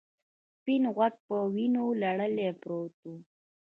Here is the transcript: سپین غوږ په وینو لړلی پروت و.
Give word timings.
سپین 0.57 0.83
غوږ 0.95 1.13
په 1.27 1.35
وینو 1.53 1.85
لړلی 2.01 2.47
پروت 2.61 2.95
و. 3.07 3.13